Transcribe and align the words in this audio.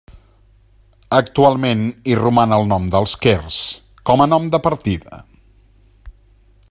Actualment 1.17 1.83
hi 2.13 2.17
roman 2.21 2.57
el 2.57 2.65
nom 2.71 2.89
dels 2.95 3.13
Quers, 3.27 3.59
com 4.11 4.25
a 4.25 4.29
nom 4.35 4.49
de 4.57 4.63
partida. 4.71 5.23